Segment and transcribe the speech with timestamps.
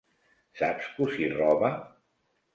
[0.61, 1.71] Saps cosir roba?